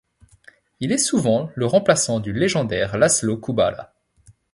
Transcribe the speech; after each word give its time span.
Il 0.79 0.91
est 0.91 0.97
souvent 0.97 1.51
le 1.53 1.67
remplaçant 1.67 2.19
du 2.19 2.33
légendaire 2.33 2.97
Laszlo 2.97 3.37
Kubala. 3.37 3.93